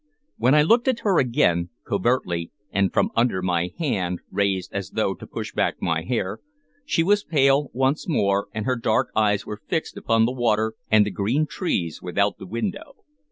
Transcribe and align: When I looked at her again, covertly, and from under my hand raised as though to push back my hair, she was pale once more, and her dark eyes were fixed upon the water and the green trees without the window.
When 0.37 0.55
I 0.55 0.63
looked 0.63 0.87
at 0.87 1.01
her 1.01 1.19
again, 1.19 1.69
covertly, 1.85 2.49
and 2.71 2.91
from 2.91 3.11
under 3.15 3.43
my 3.43 3.69
hand 3.77 4.19
raised 4.31 4.73
as 4.73 4.89
though 4.89 5.13
to 5.13 5.27
push 5.27 5.53
back 5.53 5.79
my 5.79 6.01
hair, 6.03 6.39
she 6.87 7.03
was 7.03 7.23
pale 7.23 7.69
once 7.71 8.07
more, 8.09 8.47
and 8.51 8.65
her 8.65 8.75
dark 8.77 9.09
eyes 9.15 9.45
were 9.45 9.61
fixed 9.67 9.97
upon 9.97 10.25
the 10.25 10.31
water 10.31 10.73
and 10.89 11.05
the 11.05 11.11
green 11.11 11.45
trees 11.45 12.01
without 12.01 12.39
the 12.39 12.47
window. 12.47 12.95